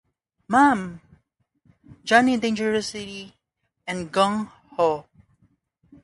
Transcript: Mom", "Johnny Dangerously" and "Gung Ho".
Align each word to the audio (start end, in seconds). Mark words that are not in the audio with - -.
Mom", 0.47 0.99
"Johnny 2.03 2.35
Dangerously" 2.35 3.35
and 3.85 4.11
"Gung 4.11 4.49
Ho". 4.71 5.05